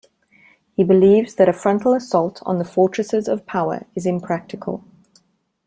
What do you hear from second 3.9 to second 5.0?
is impractical.